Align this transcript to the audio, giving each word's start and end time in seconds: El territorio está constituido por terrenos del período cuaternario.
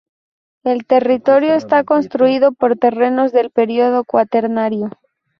El 0.63 0.87
territorio 0.87 1.53
está 1.53 1.83
constituido 1.83 2.53
por 2.53 2.75
terrenos 2.75 3.31
del 3.31 3.51
período 3.51 4.03
cuaternario. 4.03 4.89